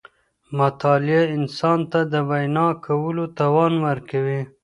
[0.57, 4.41] مطالعه انسان ته د وینا کولو توان ورکوي.